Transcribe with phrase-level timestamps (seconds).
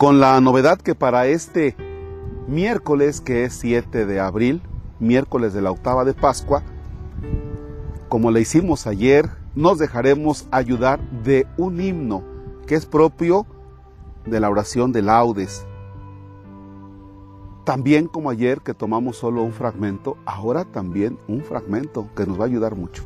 [0.00, 1.76] con la novedad que para este
[2.48, 4.62] miércoles, que es 7 de abril,
[4.98, 6.62] miércoles de la octava de Pascua,
[8.08, 12.24] como le hicimos ayer, nos dejaremos ayudar de un himno
[12.66, 13.44] que es propio
[14.24, 15.66] de la oración de laudes.
[17.66, 22.44] También como ayer que tomamos solo un fragmento, ahora también un fragmento que nos va
[22.44, 23.04] a ayudar mucho.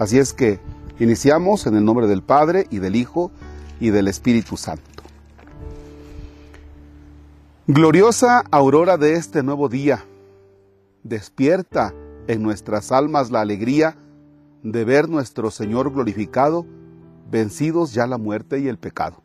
[0.00, 0.58] Así es que
[0.98, 3.30] iniciamos en el nombre del Padre y del Hijo
[3.78, 4.91] y del Espíritu Santo.
[7.68, 10.04] Gloriosa aurora de este nuevo día,
[11.04, 11.94] despierta
[12.26, 13.96] en nuestras almas la alegría
[14.64, 16.66] de ver nuestro Señor glorificado,
[17.30, 19.22] vencidos ya la muerte y el pecado.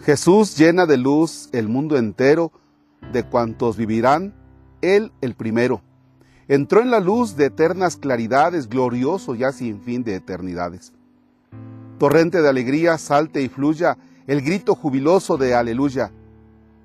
[0.00, 2.52] Jesús llena de luz el mundo entero,
[3.12, 4.32] de cuantos vivirán,
[4.80, 5.82] Él el primero.
[6.48, 10.94] Entró en la luz de eternas claridades, glorioso ya sin fin de eternidades.
[11.98, 16.12] Torrente de alegría, salte y fluya el grito jubiloso de aleluya.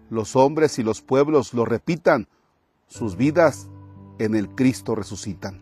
[0.09, 2.27] Los hombres y los pueblos lo repitan,
[2.87, 3.67] sus vidas
[4.19, 5.61] en el Cristo resucitan.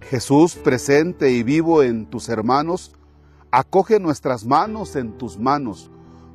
[0.00, 2.92] Jesús presente y vivo en tus hermanos,
[3.50, 5.90] acoge nuestras manos en tus manos,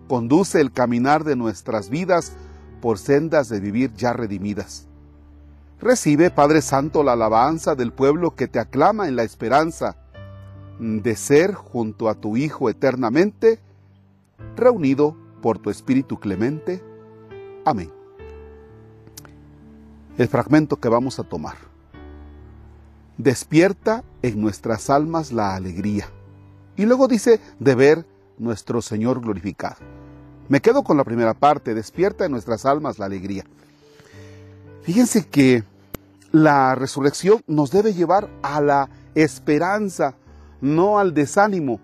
[0.07, 2.33] conduce el caminar de nuestras vidas
[2.81, 4.87] por sendas de vivir ya redimidas.
[5.79, 9.97] Recibe, Padre Santo, la alabanza del pueblo que te aclama en la esperanza
[10.79, 13.59] de ser junto a tu Hijo eternamente,
[14.55, 16.83] reunido por tu Espíritu clemente.
[17.65, 17.91] Amén.
[20.17, 21.55] El fragmento que vamos a tomar.
[23.17, 26.07] Despierta en nuestras almas la alegría.
[26.75, 28.05] Y luego dice de ver
[28.37, 29.77] nuestro Señor glorificado.
[30.49, 33.45] Me quedo con la primera parte, despierta en nuestras almas la alegría.
[34.81, 35.63] Fíjense que
[36.31, 40.15] la resurrección nos debe llevar a la esperanza,
[40.59, 41.79] no al desánimo.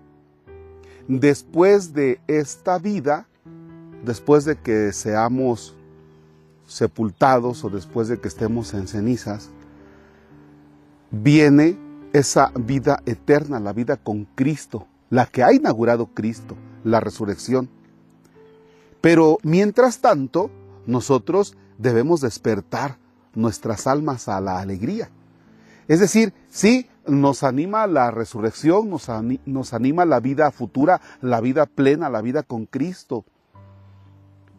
[1.08, 3.26] Después de esta vida,
[4.04, 5.74] después de que seamos
[6.66, 9.50] sepultados o después de que estemos en cenizas,
[11.10, 11.78] viene
[12.12, 17.68] esa vida eterna, la vida con Cristo, la que ha inaugurado Cristo, la resurrección.
[19.00, 20.50] Pero mientras tanto,
[20.86, 22.98] nosotros debemos despertar
[23.34, 25.10] nuestras almas a la alegría.
[25.88, 32.08] Es decir, sí, nos anima la resurrección, nos, anima la vida futura, la vida plena,
[32.08, 33.24] la vida con Cristo.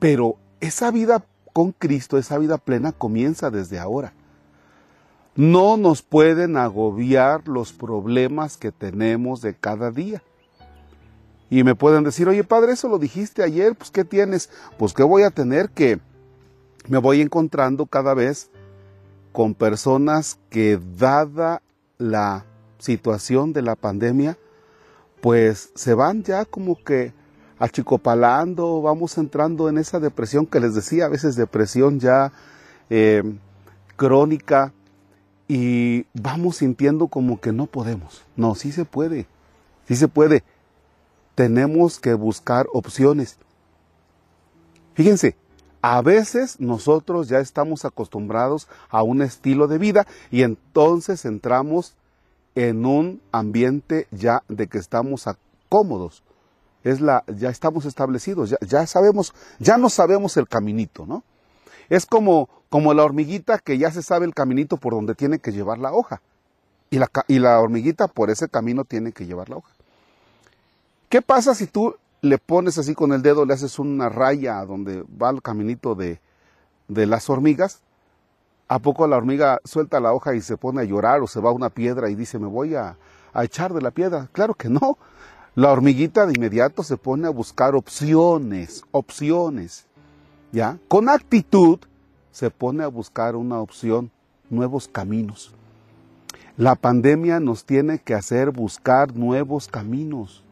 [0.01, 1.23] Pero esa vida
[1.53, 4.13] con Cristo, esa vida plena comienza desde ahora.
[5.35, 10.23] No nos pueden agobiar los problemas que tenemos de cada día.
[11.51, 14.49] Y me pueden decir, oye padre, eso lo dijiste ayer, pues ¿qué tienes?
[14.79, 15.99] Pues ¿qué voy a tener que
[16.87, 18.49] me voy encontrando cada vez
[19.31, 21.61] con personas que dada
[21.99, 22.47] la
[22.79, 24.39] situación de la pandemia,
[25.21, 27.13] pues se van ya como que
[27.61, 32.33] achicopalando, vamos entrando en esa depresión que les decía, a veces depresión ya
[32.89, 33.21] eh,
[33.95, 34.73] crónica,
[35.47, 38.23] y vamos sintiendo como que no podemos.
[38.35, 39.27] No, sí se puede,
[39.87, 40.43] sí se puede.
[41.35, 43.37] Tenemos que buscar opciones.
[44.95, 45.35] Fíjense,
[45.83, 51.93] a veces nosotros ya estamos acostumbrados a un estilo de vida y entonces entramos
[52.55, 55.25] en un ambiente ya de que estamos
[55.69, 56.23] cómodos
[56.83, 61.23] es la, ya estamos establecidos, ya, ya sabemos, ya no sabemos el caminito, ¿no?
[61.89, 65.51] Es como, como la hormiguita que ya se sabe el caminito por donde tiene que
[65.51, 66.21] llevar la hoja.
[66.89, 69.71] Y la, y la hormiguita por ese camino tiene que llevar la hoja.
[71.09, 75.03] ¿Qué pasa si tú le pones así con el dedo, le haces una raya donde
[75.21, 76.21] va el caminito de,
[76.87, 77.81] de las hormigas?
[78.69, 81.49] ¿A poco la hormiga suelta la hoja y se pone a llorar o se va
[81.49, 82.95] a una piedra y dice, me voy a,
[83.33, 84.29] a echar de la piedra?
[84.31, 84.97] Claro que no.
[85.53, 89.85] La hormiguita de inmediato se pone a buscar opciones, opciones.
[90.53, 90.79] ¿Ya?
[90.87, 91.79] Con actitud
[92.31, 94.11] se pone a buscar una opción,
[94.49, 95.53] nuevos caminos.
[96.55, 100.43] La pandemia nos tiene que hacer buscar nuevos caminos.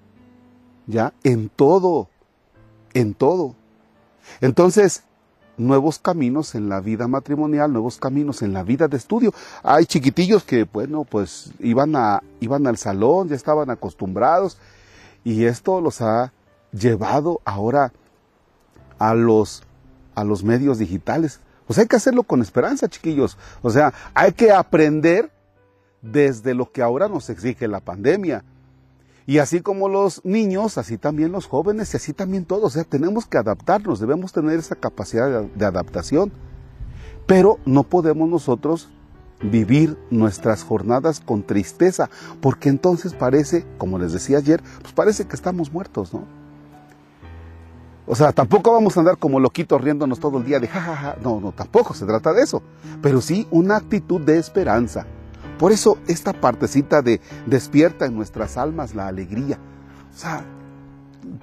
[0.86, 1.14] ¿Ya?
[1.24, 2.10] En todo,
[2.94, 3.56] en todo.
[4.42, 5.04] Entonces,
[5.56, 9.34] nuevos caminos en la vida matrimonial, nuevos caminos en la vida de estudio.
[9.64, 14.58] Hay chiquitillos que, bueno, pues iban, a, iban al salón, ya estaban acostumbrados
[15.24, 16.34] y esto los ha
[16.72, 17.92] llevado ahora
[18.98, 19.64] a los,
[20.16, 21.40] a los medios digitales.
[21.68, 23.38] Pues hay que hacerlo con esperanza, chiquillos.
[23.62, 25.32] O sea, hay que aprender
[26.02, 28.44] desde lo que ahora nos exige la pandemia.
[29.26, 32.64] Y así como los niños, así también los jóvenes y así también todos.
[32.64, 36.32] O sea, tenemos que adaptarnos, debemos tener esa capacidad de adaptación.
[37.28, 38.90] Pero no podemos nosotros
[39.42, 42.10] vivir nuestras jornadas con tristeza,
[42.42, 46.26] porque entonces parece, como les decía ayer, pues parece que estamos muertos, ¿no?
[48.12, 51.18] O sea, tampoco vamos a andar como loquitos riéndonos todo el día de jajaja.
[51.24, 52.64] No, no, tampoco se trata de eso.
[53.04, 55.06] Pero sí una actitud de esperanza.
[55.60, 59.60] Por eso esta partecita de despierta en nuestras almas la alegría.
[60.12, 60.44] O sea,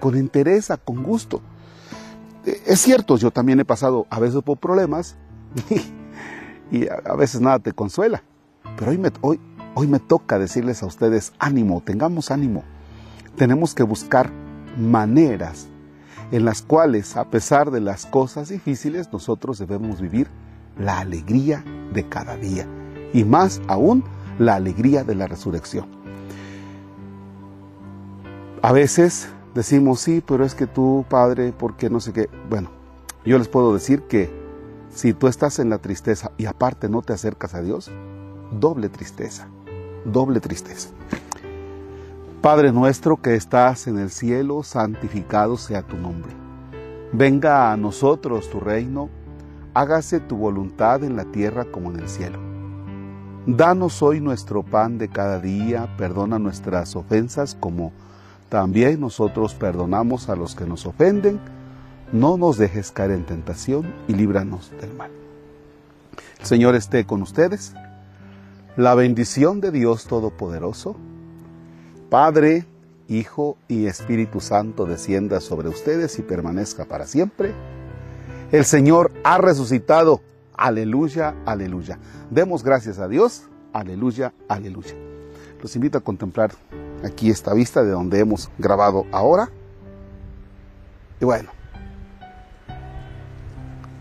[0.00, 1.40] con interés, con gusto.
[2.44, 5.16] Eh, es cierto, yo también he pasado a veces por problemas
[6.70, 8.22] y, a veces nada te consuela.
[8.76, 9.40] Pero hoy me, hoy,
[9.74, 12.64] hoy me toca decirles a ustedes, ánimo, tengamos ánimo.
[13.36, 14.30] Tenemos que buscar
[14.76, 15.68] maneras
[16.32, 20.28] en las cuales, a pesar de las cosas difíciles, nosotros debemos vivir
[20.78, 22.66] la alegría de cada día
[23.12, 24.04] y más aún
[24.38, 25.86] la alegría de la resurrección.
[28.62, 32.28] A veces decimos, sí, pero es que tú, Padre, ¿por qué no sé qué?
[32.50, 32.70] Bueno,
[33.24, 34.45] yo les puedo decir que
[34.90, 37.90] si tú estás en la tristeza y aparte no te acercas a Dios,
[38.50, 39.48] doble tristeza,
[40.04, 40.90] doble tristeza.
[42.40, 46.32] Padre nuestro que estás en el cielo, santificado sea tu nombre.
[47.12, 49.08] Venga a nosotros tu reino,
[49.74, 52.38] hágase tu voluntad en la tierra como en el cielo.
[53.46, 57.92] Danos hoy nuestro pan de cada día, perdona nuestras ofensas como
[58.48, 61.40] también nosotros perdonamos a los que nos ofenden.
[62.16, 65.10] No nos dejes caer en tentación y líbranos del mal.
[66.40, 67.74] El Señor esté con ustedes.
[68.74, 70.96] La bendición de Dios Todopoderoso,
[72.08, 72.64] Padre,
[73.06, 77.52] Hijo y Espíritu Santo descienda sobre ustedes y permanezca para siempre.
[78.50, 80.22] El Señor ha resucitado.
[80.56, 81.98] Aleluya, aleluya.
[82.30, 83.42] Demos gracias a Dios.
[83.74, 84.94] Aleluya, aleluya.
[85.60, 86.52] Los invito a contemplar
[87.04, 89.50] aquí esta vista de donde hemos grabado ahora.
[91.20, 91.50] Y bueno,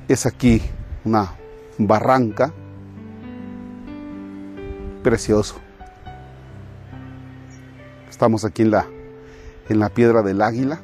[0.07, 0.61] es aquí
[1.03, 1.31] una
[1.77, 2.53] barranca
[5.03, 5.55] precioso.
[8.09, 8.87] Estamos aquí en la,
[9.69, 10.79] en la piedra del águila.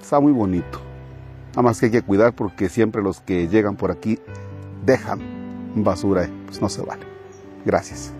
[0.00, 0.80] Está muy bonito.
[1.50, 4.18] Nada más que hay que cuidar porque siempre los que llegan por aquí
[4.84, 5.20] dejan
[5.76, 6.28] basura.
[6.46, 7.06] Pues no se vale.
[7.64, 8.12] Gracias.